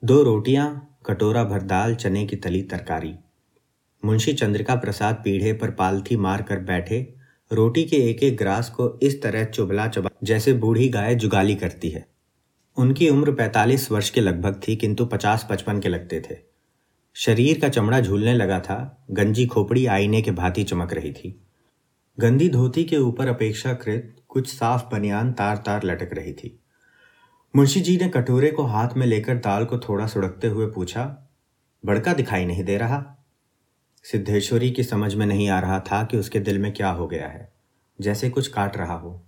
दो 0.04 0.24
रोटियाँ 0.24 0.95
कटोरा 1.06 1.44
भर 1.44 1.62
दाल, 1.62 1.96
चने 1.96 2.26
की 2.26 2.36
तली 2.36 2.62
तरकारी। 2.62 3.16
मुंशी 4.06 4.34
चंद्रिका 4.34 4.76
प्रसाद 4.76 5.16
पीढ़े 5.16 5.54
पर 5.54 5.72
पालथी 5.72 6.16
मार 6.16 6.42
कर 6.42 6.60
बैठे, 6.60 7.14
रोटी 7.52 7.84
के 7.84 7.96
एक 7.96 8.24
एक 8.24 8.38
ग्रास 8.38 8.70
को 8.70 9.00
इस 9.04 9.22
तरह 9.22 9.46
चुबला 9.46 9.88
चबा 9.88 10.10
जैसे 10.24 10.54
बूढ़ी 10.54 10.90
गाय 10.90 11.16
जुगाली 11.16 11.56
करती 11.56 11.90
है। 11.90 12.08
उनकी 12.78 13.10
उम्र 13.10 13.32
पैंतालीस 13.32 13.92
वर्ष 13.92 14.10
के 14.10 14.22
लगभग 14.22 14.62
थी, 14.68 14.76
किंतु 14.76 15.06
पचास 15.06 15.48
पचपन 15.50 15.80
के 15.80 15.90
लगते 15.90 16.22
थे। 16.22 16.38
शरीर 17.14 17.60
का 17.60 17.70
चमड़ा 17.70 18.02
झूलने 18.02 18.34
लगा 18.34 18.60
था, 18.60 19.06
गंजी 19.12 19.46
खोपड़ी 19.46 19.86
आईने 19.86 20.22
के 20.22 20.32
भांति 20.32 20.64
चमक 20.64 20.94
रही 20.94 21.12
थी। 21.12 21.42
गंदी 22.20 22.50
धोती 22.50 22.84
के 22.84 22.98
ऊपर 22.98 23.28
अपेक्षाकृत 23.28 24.16
कुछ 24.28 24.48
साफ़ 24.48 24.96
बनियान 24.96 25.32
तार 25.32 25.58
तार 25.58 25.84
लटक 25.84 26.10
रही 26.14 26.34
थी। 26.34 26.60
मुंशी 27.56 27.82
जी 27.82 27.98
ने 27.98 28.10
कटोरे 28.10 28.52
को 28.52 28.64
हाथ 28.64 28.90
में 28.98 29.08
लेकर 29.08 29.36
दाल 29.36 29.66
को 29.66 29.78
थोड़ा 29.78 30.08
सुड़कते 30.08 30.48
हुए 30.48 30.66
पूछा 30.68 31.30
बड़का 31.86 32.14
दिखाई 32.14 32.46
नहीं 32.46 32.64
दे 32.64 32.78
रहा? 32.78 33.16
सिद्धेश्वरी 34.04 34.72
की 34.72 34.84
समझ 34.84 35.16
में 35.16 35.26
नहीं 35.26 35.50
आ 35.50 35.60
रहा 35.60 35.80
था 35.80 36.04
कि 36.04 36.18
उसके 36.18 36.40
दिल 36.40 36.60
में 36.60 36.74
क्या 36.74 36.90
हो 36.90 37.08
गया 37.08 37.28
है। 37.28 37.54
जैसे 38.02 38.30
कुछ 38.30 38.48
काट 38.48 38.78
रहा 38.78 38.94
हो। 38.94 39.22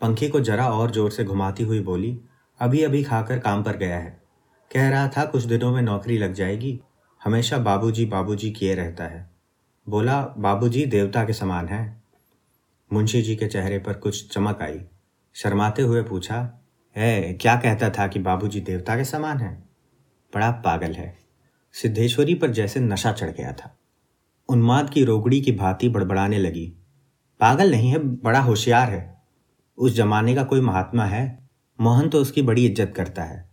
पंखी 0.00 0.28
को 0.28 0.40
जरा 0.40 0.68
और 0.68 0.90
ज़ोर 0.90 1.10
से 1.10 1.24
घुमाती 1.24 1.62
हुई 1.62 1.80
बोली 1.80 2.20
अभी 2.60 2.82
अभी 2.82 3.02
खाकर 3.02 3.38
काम 3.38 3.62
पर 3.62 3.76
गया 3.76 3.98
है। 3.98 4.22
कह 4.74 4.88
रहा 4.88 5.08
था 5.08 5.24
कुछ 5.24 5.44
दिनों 5.44 5.72
में 5.72 5.82
नौकरी 5.82 6.18
लग 6.18 6.32
जाएगी। 6.32 6.80
हमेशा 7.24 7.58
बाबूजी 7.58 8.06
बाबूजी 8.06 8.50
किए 8.50 8.74
रहता 8.74 9.04
है। 9.04 9.30
बोला, 9.88 10.34
बाबूजी, 10.38 10.86
देवता 10.86 11.24
के 11.24 11.32
समान 11.32 11.68
है। 11.68 12.02
मुंशी 12.92 13.22
जी 13.22 13.36
के 13.36 13.46
चेहरे 13.46 13.78
पर 13.78 13.92
कुछ 13.92 14.34
चमक 14.34 14.62
आई। 14.62 14.80
शर्माते 15.34 15.82
हुए 15.82 16.02
पूछा 16.02 16.62
है, 16.96 17.32
क्या 17.32 17.56
कहता 17.56 17.90
था 17.90 18.06
कि 18.06 18.18
बाबूजी 18.18 18.60
देवता 18.60 18.96
के 18.96 19.04
समान 19.04 19.38
है? 19.38 19.64
बड़ा 20.34 20.50
पागल 20.50 20.92
है। 20.92 21.18
सिद्धेश्वरी 21.72 22.34
पर 22.34 22.50
जैसे 22.50 22.80
नशा 22.80 23.12
चढ़ 23.12 23.30
गया 23.30 23.52
था। 23.52 23.76
उन्माद 24.48 24.90
की 24.90 25.04
रोगड़ी 25.04 25.40
की 25.40 25.52
भांति 25.52 25.88
बड़बड़ाने 25.88 26.38
लगी। 26.38 26.66
पागल 27.40 27.70
नहीं 27.70 27.90
है, 27.90 27.98
बड़ा 27.98 28.40
होशियार 28.40 28.90
है। 28.90 29.22
उस 29.78 29.94
जमाने 29.94 30.34
का 30.34 30.44
कोई 30.44 30.60
महात्मा 30.60 31.04
है? 31.04 31.48
मोहन 31.80 32.08
तो 32.08 32.20
उसकी 32.20 32.42
बड़ी 32.42 32.66
इज़्ज़त 32.66 32.92
करता 32.96 33.22
है। 33.22 33.48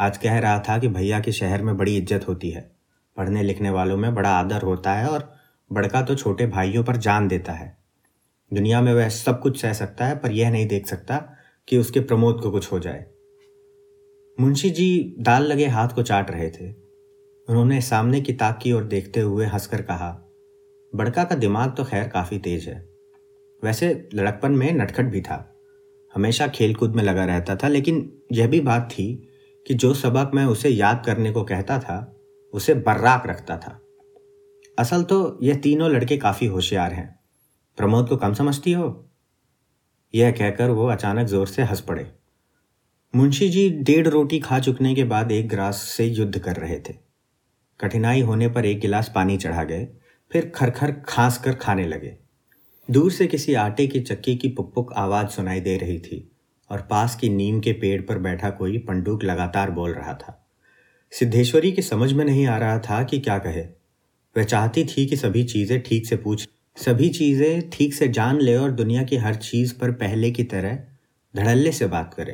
आज 0.00 0.16
कह 0.16 0.38
रहा 0.38 0.58
था 0.58 0.78
कि 0.78 0.88
भैया 0.88 1.20
के 1.20 1.32
शहर 1.32 1.62
में 1.62 1.76
बड़ी 1.76 1.96
इज़्ज़त 1.96 2.28
होती 2.28 2.50
है। 2.50 2.70
पढ़ने 3.16 3.42
लिखने 3.42 3.70
वालों 3.70 3.96
में 3.96 4.14
बड़ा 4.14 4.30
आदर 4.30 4.62
होता 4.62 4.94
है 4.94 5.08
और 5.08 5.32
बड़का 5.72 6.02
तो 6.02 6.14
छोटे 6.14 6.46
भाइयों 6.46 6.84
पर 6.84 6.96
जान 6.96 7.28
देता 7.28 7.52
है। 7.52 7.76
दुनिया 8.54 8.80
में 8.80 8.94
वह 8.94 9.08
सब 9.08 9.40
कुछ 9.40 9.60
सह 9.60 9.72
सकता 9.72 10.06
है, 10.06 10.18
पर 10.18 10.30
यह 10.30 10.50
नहीं 10.50 10.66
देख 10.68 10.86
सकता 10.86 11.35
कि 11.68 11.78
उसके 11.78 12.00
प्रमोद 12.00 12.40
को 12.40 12.50
कुछ 12.50 12.72
हो 12.72 12.78
जाए। 12.78 13.06
मुंशी 14.40 14.70
जी 14.70 15.16
दाल 15.18 15.42
लगे 15.42 15.66
हाथ 15.66 15.88
को 15.88 16.02
चाट 16.02 16.30
रहे 16.30 16.50
थे। 16.50 16.70
उन्होंने 17.48 17.80
सामने 17.80 18.20
की 18.20 18.32
ताक 18.32 18.58
की 18.62 18.72
ओर 18.72 18.84
देखते 18.84 19.20
हुए 19.20 19.46
हंसकर 19.46 19.82
कहा, 19.82 20.22
बड़का 20.94 21.24
का 21.24 21.34
दिमाग 21.34 21.74
तो 21.76 21.84
खैर 21.84 22.08
काफ़ी 22.08 22.38
तेज 22.38 22.68
है। 22.68 22.88
वैसे 23.64 24.08
लड़कपन 24.14 24.52
में 24.52 24.72
नटखट 24.72 25.04
भी 25.04 25.20
था। 25.20 25.52
हमेशा 26.14 26.48
खेलकूद 26.48 26.96
में 26.96 27.02
लगा 27.02 27.24
रहता 27.24 27.56
था, 27.56 27.68
लेकिन 27.68 28.22
यह 28.32 28.48
भी 28.48 28.60
बात 28.60 28.88
थी 28.92 29.28
कि 29.66 29.74
जो 29.74 29.94
सबक 29.94 30.30
मैं 30.34 30.44
उसे 30.44 30.68
याद 30.68 31.02
करने 31.06 31.32
को 31.32 31.44
कहता 31.44 31.78
था, 31.78 32.16
उसे 32.52 32.74
बर्राक 32.74 33.26
रखता 33.26 33.56
था। 33.56 33.80
असल 34.78 35.02
तो 35.02 35.38
यह 35.42 35.54
तीनों 35.54 35.90
लड़के 35.90 36.16
काफ़ी 36.16 36.46
होशियार 36.46 36.92
हैं। 36.92 37.20
प्रमोद 37.76 38.08
को 38.08 38.16
कम 38.16 38.34
समझती 38.34 38.72
हो? 38.72 39.10
यह 40.16 40.30
कहकर 40.30 40.70
वो 40.70 40.86
अचानक 40.88 41.26
ज़ोर 41.26 41.46
से 41.46 41.62
हंस 41.62 41.80
पड़े। 41.80 42.06
मुंशी 43.14 43.48
जी 43.48 43.68
डेढ़ 43.70 44.08
रोटी 44.08 44.38
खा 44.40 44.58
चुकने 44.58 44.94
के 44.94 45.04
बाद 45.04 45.32
एक 45.32 45.48
ग्रास 45.48 45.82
से 45.88 46.04
युद्ध 46.06 46.38
कर 46.38 46.56
रहे 46.56 46.78
थे। 46.80 46.94
कठिनाई 47.80 48.20
होने 48.20 48.48
पर 48.48 48.66
एक 48.66 48.80
गिलास 48.80 49.10
पानी 49.14 49.36
चढ़ा 49.36 49.64
गए, 49.64 49.88
फिर 50.30 50.50
खरखर 50.54 50.92
खांस 51.06 51.38
कर 51.38 51.54
खाने 51.54 51.86
लगे। 51.86 52.16
दूर 52.88 53.10
से 53.12 53.26
किसी 53.26 53.54
आटे 53.54 53.86
की 53.86 54.00
चक्की 54.00 54.36
की 54.36 54.48
पुक 54.48 54.72
पुक 54.74 54.92
आवाज़ 54.92 55.28
सुनाई 55.28 55.60
दे 55.60 55.76
रही 55.76 55.98
थी 55.98 56.28
और 56.70 56.80
पास 56.80 57.16
की 57.16 57.28
नीम 57.28 57.60
के 57.60 57.72
पेड़ 57.72 58.00
पर 58.02 58.18
बैठा 58.18 58.50
कोई 58.50 58.78
पंडुक 58.78 59.24
लगातार 59.24 59.70
बोल 59.70 59.92
रहा 59.92 60.14
था। 60.14 60.42
सिद्धेश्वरी 61.12 61.72
की 61.72 61.82
समझ 61.82 62.12
में 62.12 62.24
नहीं 62.24 62.46
आ 62.46 62.56
रहा 62.58 62.78
था 62.78 63.02
कि 63.02 63.18
क्या 63.18 63.38
कहे। 63.38 63.62
वह 64.36 64.44
चाहती 64.44 64.84
थी 64.84 65.06
कि 65.06 65.16
सभी 65.16 65.44
चीज़ें 65.44 65.80
ठीक 65.82 66.06
से 66.06 66.16
पूछ 66.16 66.48
सभी 66.76 67.08
चीज़ें 67.08 67.70
ठीक 67.70 67.94
से 67.94 68.08
जान 68.08 68.40
ले 68.40 68.56
और 68.56 68.70
दुनिया 68.70 69.02
की 69.02 69.16
हर 69.16 69.34
चीज़ 69.34 69.78
पर 69.78 69.92
पहले 69.92 70.30
की 70.30 70.44
तरह 70.44 70.78
धड़ल्ले 71.36 71.72
से 71.72 71.86
बात 71.86 72.14
करे। 72.14 72.32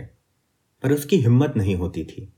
पर 0.83 0.93
उसकी 0.93 1.17
हिम्मत 1.17 1.55
नहीं 1.57 1.77
होती 1.77 2.05
थी। 2.05 2.33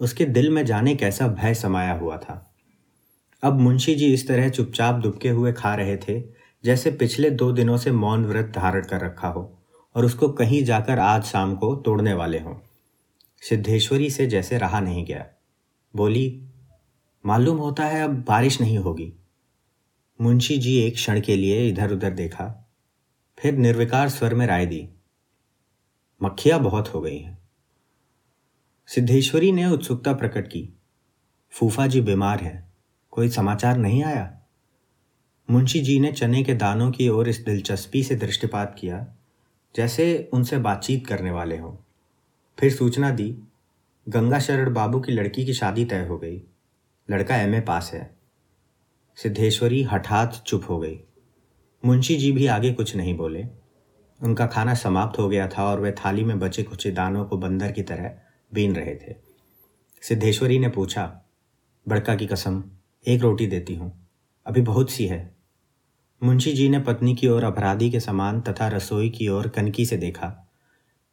उसके 0.00 0.24
दिल 0.24 0.50
में 0.50 0.66
जाने 0.66 0.94
कैसा 0.94 1.28
भय 1.28 1.54
समाया 1.54 1.92
हुआ 1.92 2.16
था। 2.16 2.54
अब 3.42 3.60
मुंशी 3.60 3.94
जी 3.94 4.14
इस 4.14 4.28
तरह 4.28 4.48
चुपचाप 4.48 4.94
दुबके 4.94 5.28
हुए 5.28 5.52
खा 5.52 5.74
रहे 5.74 5.96
थे, 5.96 6.22
जैसे 6.64 6.90
पिछले 6.90 7.30
दो 7.30 7.52
दिनों 7.52 7.76
से 7.76 7.92
मौन 7.92 8.24
व्रत 8.24 8.52
धारण 8.56 8.84
कर 8.84 9.00
रखा 9.00 9.28
हो 9.28 9.58
और 9.96 10.04
उसको 10.04 10.28
कहीं 10.28 10.64
जाकर 10.64 10.98
आज 10.98 11.24
शाम 11.24 11.54
को 11.56 11.76
तोड़ने 11.76 12.14
वाले 12.14 12.38
हों। 12.38 12.54
सिद्धेश्वरी 13.42 14.10
से 14.10 14.26
जैसे 14.26 14.58
रहा 14.58 14.80
नहीं 14.80 15.06
गया। 15.06 15.26
बोली, 15.96 16.48
मालूम 17.26 17.56
होता 17.56 17.84
है 17.84 18.04
अब 18.04 18.24
बारिश 18.28 18.60
नहीं 18.60 18.78
होगी। 18.78 19.12
मुंशी 20.20 20.56
जी 20.58 20.76
एक 20.78 20.94
क्षण 20.94 21.20
के 21.20 21.36
लिए 21.36 21.68
इधर 21.68 21.92
उधर 21.92 22.10
देखा, 22.10 22.72
फिर 23.38 23.54
निर्विकार 23.54 24.08
स्वर 24.08 24.34
में 24.34 24.46
राय 24.46 24.66
दी, 24.66 24.88
मक्खियाँ 26.22 26.60
बहुत 26.60 26.94
हो 26.94 27.00
गई 27.00 27.18
हैं। 27.18 27.38
सिद्धेश्वरी 28.86 29.52
ने 29.52 29.66
उत्सुकता 29.66 30.12
प्रकट 30.12 30.46
की, 30.46 30.68
फूफा 31.50 31.86
जी 31.86 32.00
बीमार 32.00 32.40
हैं, 32.40 32.72
कोई 33.10 33.28
समाचार 33.28 33.78
नहीं 33.78 34.04
आया? 34.04 34.40
मुंशी 35.50 35.80
जी 35.80 35.98
ने 36.00 36.12
चने 36.12 36.44
के 36.44 36.54
दानों 36.54 36.90
की 36.90 37.08
ओर 37.08 37.28
इस 37.28 37.38
दिलचस्पी 37.38 38.02
से 38.02 38.14
दृष्टिपात 38.14 38.76
किया, 38.78 39.06
जैसे 39.76 40.30
उनसे 40.32 40.58
बातचीत 40.58 41.06
करने 41.06 41.30
वाले 41.30 41.58
हों। 41.58 41.76
फिर 42.58 42.72
सूचना 42.72 43.10
दी 43.10 43.36
गंगा 44.08 44.38
शरण 44.38 44.74
बाबू 44.74 45.00
की 45.00 45.12
लड़की 45.12 45.46
की 45.46 45.54
शादी 45.54 45.84
तय 45.84 46.06
हो 46.06 46.18
गई, 46.18 46.42
लड़का 47.10 47.36
एमए 47.36 47.60
पास 47.60 47.90
है। 47.94 48.19
सिद्धेश्वरी 49.22 49.82
हठात 49.82 50.44
चुप 50.46 50.62
हो 50.68 50.78
गई। 50.78 51.00
मुंशी 51.84 52.16
जी 52.16 52.32
भी 52.32 52.46
आगे 52.46 52.72
कुछ 52.72 52.96
नहीं 52.96 53.16
बोले। 53.16 53.44
उनका 54.22 54.46
खाना 54.46 54.74
समाप्त 54.74 55.18
हो 55.18 55.28
गया 55.28 55.48
था 55.48 55.64
और 55.64 55.80
वे 55.80 55.92
थाली 55.92 56.24
में 56.24 56.38
बचे 56.38 56.62
कुछ 56.62 56.88
दानों 56.88 57.24
को 57.24 57.36
बंदर 57.36 57.72
की 57.72 57.82
तरह 57.82 58.18
बीन 58.54 58.76
रहे 58.76 58.94
थे। 58.94 59.14
सिद्धेश्वरी 60.02 60.58
ने 60.58 60.68
पूछा, 60.68 61.22
बड़का 61.88 62.14
की 62.14 62.26
कसम, 62.26 62.64
एक 63.06 63.20
रोटी 63.20 63.46
देती 63.46 63.74
हूँ। 63.74 64.08
अभी 64.46 64.60
बहुत 64.60 64.90
सी 64.90 65.06
है। 65.06 65.36
मुंशी 66.24 66.52
जी 66.52 66.68
ने 66.68 66.78
पत्नी 66.78 67.14
की 67.14 67.28
ओर 67.28 67.44
अपराधी 67.44 67.90
के 67.90 68.00
समान 68.00 68.40
तथा 68.40 68.68
रसोई 68.68 69.10
की 69.10 69.28
ओर 69.28 69.48
कनकी 69.48 69.86
से 69.86 69.96
देखा। 69.96 70.50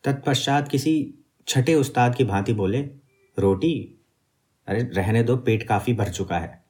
तत्पश्चात 0.03 0.67
किसी 0.67 1.13
छठे 1.47 1.75
उस्ताद 1.75 2.15
की 2.15 2.23
भांति 2.23 2.53
बोले, 2.53 2.81
रोटी? 3.39 4.01
अरे, 4.67 4.81
रहने 4.81 5.23
दो, 5.23 5.37
पेट 5.37 5.63
काफ़ी 5.63 5.93
भर 5.93 6.09
चुका 6.09 6.39
है। 6.39 6.66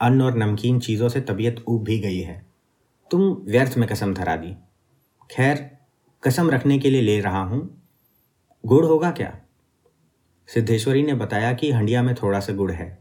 अन्न 0.00 0.22
और 0.22 0.36
नमकीन 0.36 0.80
चीज़ों 0.80 1.08
से 1.08 1.20
तबीयत 1.20 1.64
ऊब 1.68 1.84
भी 1.84 1.98
गई 1.98 2.20
है। 2.20 2.46
तुम 3.10 3.22
व्यर्थ 3.48 3.78
में 3.78 3.88
कसम 3.88 4.14
धरा 4.14 4.36
दी। 4.36 4.54
खैर, 5.30 5.70
कसम 6.22 6.50
रखने 6.50 6.78
के 6.78 6.90
लिए 6.90 7.00
ले 7.00 7.20
रहा 7.20 7.42
हूँ। 7.42 7.82
गुड़ 8.66 8.84
होगा 8.86 9.10
क्या? 9.10 9.38
सिद्धेश्वरी 10.48 11.02
ने 11.02 11.14
बताया 11.14 11.52
कि 11.52 11.72
हंडिया 11.72 12.02
में 12.02 12.14
थोड़ा 12.14 12.40
सा 12.40 12.52
गुड़ 12.52 12.72
है। 12.72 12.98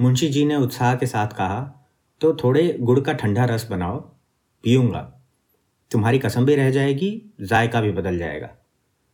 मुंशी 0.00 0.28
जी 0.28 0.44
ने 0.44 0.56
उत्साह 0.56 0.94
के 0.94 1.06
साथ 1.06 1.28
कहा 1.28 1.86
तो 2.20 2.34
थोड़े 2.34 2.76
गुड़ 2.80 3.00
का 3.00 3.12
ठंडा 3.12 3.44
रस 3.44 3.68
बनाओ, 3.70 3.98
पीऊँगा। 4.64 5.00
तुम्हारी 5.90 6.18
कसम 6.18 6.44
भी 6.44 6.54
रह 6.54 6.70
जाएगी, 6.70 7.34
जायका 7.40 7.80
भी 7.80 7.92
बदल 7.92 8.18
जाएगा। 8.18 8.50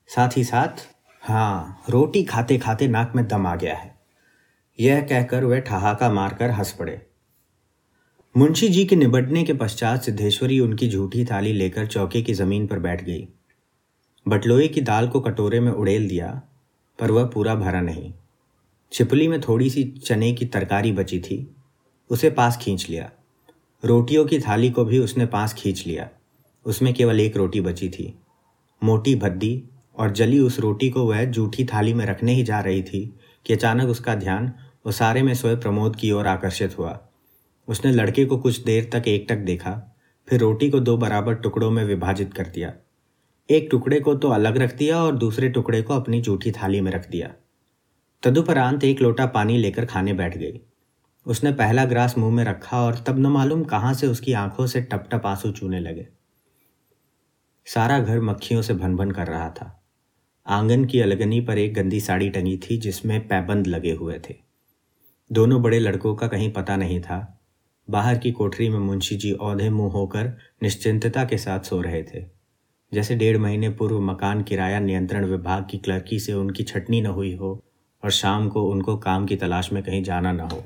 साथ 0.09 0.37
ही 0.37 0.45
साथ 0.45 0.87
हाँ 1.23 1.83
रोटी 1.91 2.25
खाते 2.25 2.59
खाते 2.59 2.89
नाक 2.89 3.13
में 3.17 3.27
दम 3.29 3.47
आ 3.47 3.55
गया 3.57 3.77
है। 3.77 3.96
यह 4.81 5.01
कहकर 5.01 5.45
वह 5.45 5.61
ठहाका 5.61 6.13
मारकर 6.13 6.51
हंस 6.51 6.73
पड़े। 6.73 7.07
मुंशी 8.37 8.69
जी 8.69 8.85
के 8.85 8.97
निबटने 8.97 9.45
के 9.45 9.55
पश्चात 9.55 10.03
सिद्धेश्वरी 10.03 10.61
उनकी 10.61 10.89
झूठी 10.89 11.25
थाली 11.25 11.53
लेकर 11.53 11.87
चौके 11.87 12.23
की 12.23 12.35
ज़मीन 12.35 12.67
पर 12.67 12.79
बैठ 12.79 13.05
गई। 13.05 13.29
बटलोई 14.29 14.69
की 14.69 14.81
दाल 14.81 15.09
को 15.09 15.21
कटोरे 15.21 15.61
में 15.61 15.73
उड़ेल 15.73 16.09
दिया, 16.09 16.43
पर 16.99 17.11
वह 17.11 17.25
पूरा 17.25 17.55
भरा 17.55 17.81
नहीं। 17.81 18.15
छिपली 18.93 19.29
में 19.29 19.41
थोड़ी 19.41 19.71
सी 19.71 19.85
चने 19.85 20.33
की 20.33 20.47
तरकारी 20.47 20.93
बची 20.93 21.21
थी, 21.21 21.57
उसे 22.11 22.31
पास 22.31 22.57
खींच 22.57 22.91
लिया। 22.91 23.11
रोटियों 23.85 24.27
की 24.27 24.41
थाली 24.41 24.71
को 24.71 24.85
भी 24.85 24.99
उसने 24.99 25.27
पास 25.27 25.55
खींच 25.55 25.87
लिया। 25.87 26.09
उसमें 26.67 26.95
केवल 26.95 27.21
एक 27.21 27.37
रोटी 27.37 27.61
बची 27.61 27.89
थी, 27.89 28.19
मोटी 28.85 29.15
भद्दी, 29.15 29.65
और 29.99 30.11
जली 30.13 30.39
उस 30.39 30.61
रोटी 30.61 30.91
को 30.91 31.05
वह 31.05 31.25
जूठी 31.25 31.65
थाली 31.65 31.95
में 31.95 32.07
रखने 32.07 32.35
ही 32.35 32.43
जा 32.43 32.61
रही 32.61 32.83
थी 32.83 33.15
कि 33.47 33.53
अचानक 33.53 33.89
उसका 33.89 34.15
ध्यान 34.15 34.53
वो 34.87 34.93
सारे 34.93 35.23
में 35.23 35.35
सोए 35.35 35.57
प्रमोद 35.57 35.97
की 35.97 36.11
ओर 36.11 36.27
आकर्षित 36.27 36.79
हुआ। 36.79 37.09
उसने 37.69 37.93
लड़के 37.93 38.25
को 38.25 38.39
कुछ 38.39 38.65
देर 38.65 38.91
तक 38.93 39.09
एकटक 39.09 39.37
देखा, 39.37 39.97
फिर 40.29 40.41
रोटी 40.41 40.71
को 40.71 40.81
दो 40.81 40.97
बराबर 40.97 41.35
टुकड़ों 41.35 41.71
में 41.71 41.85
विभाजित 41.85 42.35
कर 42.35 42.47
दिया। 42.47 42.73
एक 43.51 43.69
टुकड़े 43.71 44.01
को 44.01 44.15
तो 44.15 44.29
अलग 44.29 44.57
रख 44.57 44.77
दिया 44.77 45.03
और 45.03 45.17
दूसरे 45.17 45.49
टुकड़े 45.49 45.83
को 45.83 45.95
अपनी 45.95 46.21
जूठी 46.21 46.53
थाली 46.53 46.81
में 46.81 46.93
रख 46.93 47.11
दिया। 47.11 47.33
तदुपरांत 48.23 48.85
एक 48.85 49.01
लोटा 49.01 49.27
पानी 49.27 49.59
लेकर 49.59 49.85
खाने 49.85 50.13
बैठ 50.13 50.39
गई। 50.39 50.61
उसने 51.27 51.53
पहला 51.53 51.85
ग्रास 51.85 52.19
मुँह 52.19 52.35
में 52.35 52.45
रखा 52.45 52.83
और 52.83 53.05
तब 53.07 53.19
न 53.19 53.27
मालूम 53.27 53.65
कहाँ 53.65 53.95
से 53.95 54.07
उसकी 54.07 54.33
आँखों 54.33 54.67
से 54.67 54.81
टप 54.81 55.09
टप 55.13 55.27
आँसू 55.27 55.51
चूने 55.51 55.81
लगे। 55.81 56.09
सारा 57.67 57.99
घर 57.99 58.21
मक्खियों 58.21 58.63
से 58.63 58.75
भन 58.75 58.97
भन 58.97 59.11
कर 59.11 59.27
रहा 59.27 59.51
था। 59.51 59.85
आँगन 60.47 60.85
की 60.85 61.01
अलगनी 61.01 61.41
पर 61.41 61.59
एक 61.59 61.75
गंदी 61.75 62.01
साड़ी 62.01 62.31
टंगी 62.31 62.57
थी 62.57 62.77
जिसमें 62.77 63.29
पैबंद 63.29 63.67
लगे 63.67 63.93
हुए 63.93 64.21
थे। 64.31 64.46
दोनों 65.33 65.63
बड़े 65.63 65.79
लड़कों 65.79 66.15
का 66.15 66.27
कहीं 66.27 66.53
पता 66.53 66.77
नहीं 66.77 67.01
था। 67.01 67.41
बाहर 67.91 68.19
की 68.19 68.33
कोठरी 68.33 68.69
में 68.69 68.79
मुंशी 68.79 69.17
जी 69.17 69.33
औधे 69.33 69.71
मुँह 69.71 69.93
होकर 69.93 70.37
निश्चिंतता 70.63 71.25
के 71.25 71.39
साथ 71.39 71.61
सो 71.61 71.81
रहे 71.81 72.03
थे। 72.03 72.25
जैसे 72.95 73.17
डेढ़ 73.17 73.39
महीने 73.39 73.69
पूर्व 73.69 74.01
मकान 74.01 74.43
किराया 74.43 74.81
नियंत्रण 74.81 75.25
विभाग 75.25 75.67
की 75.71 75.79
क्लर्की 75.79 76.19
से 76.19 76.33
उनकी 76.33 76.63
छटनी 76.63 77.01
न 77.01 77.07
हुई 77.07 77.35
हो 77.37 77.65
और 78.05 78.11
शाम 78.11 78.49
को 78.49 78.63
उनको 78.63 78.97
काम 78.97 79.27
की 79.27 79.37
तलाश 79.37 79.73
में 79.73 79.83
कहीं 79.83 80.03
जाना 80.03 80.33
न 80.33 80.41
हो। 80.41 80.65